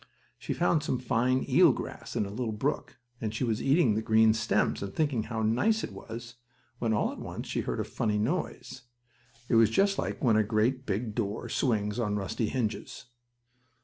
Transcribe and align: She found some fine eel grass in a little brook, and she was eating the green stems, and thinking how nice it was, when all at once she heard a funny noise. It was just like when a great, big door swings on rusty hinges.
She 0.39 0.55
found 0.55 0.81
some 0.81 0.97
fine 0.97 1.45
eel 1.47 1.71
grass 1.73 2.15
in 2.15 2.25
a 2.25 2.31
little 2.31 2.51
brook, 2.53 2.97
and 3.21 3.35
she 3.35 3.43
was 3.43 3.61
eating 3.61 3.93
the 3.93 4.01
green 4.01 4.33
stems, 4.33 4.81
and 4.81 4.91
thinking 4.91 5.25
how 5.25 5.43
nice 5.43 5.83
it 5.83 5.93
was, 5.93 6.37
when 6.79 6.91
all 6.91 7.11
at 7.11 7.19
once 7.19 7.47
she 7.47 7.61
heard 7.61 7.79
a 7.79 7.83
funny 7.83 8.17
noise. 8.17 8.81
It 9.47 9.53
was 9.53 9.69
just 9.69 9.99
like 9.99 10.23
when 10.23 10.37
a 10.37 10.43
great, 10.43 10.87
big 10.87 11.13
door 11.13 11.49
swings 11.49 11.99
on 11.99 12.15
rusty 12.15 12.47
hinges. 12.49 13.09